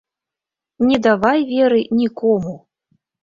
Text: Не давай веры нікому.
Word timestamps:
Не 0.91 0.97
давай 1.07 1.43
веры 1.51 1.79
нікому. 2.01 2.57